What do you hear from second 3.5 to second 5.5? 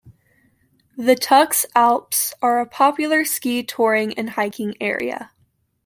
touring and hiking area.